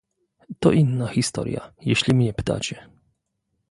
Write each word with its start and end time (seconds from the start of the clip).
To 0.59 0.71
inna 0.71 1.07
historia, 1.07 1.73
jeśli 1.81 2.13
mnie 2.13 2.33
pytacie 2.33 2.87